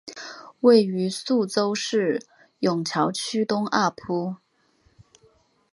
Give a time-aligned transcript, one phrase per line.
[0.61, 2.23] 位于宿州市
[2.59, 4.37] 埇桥区东二铺。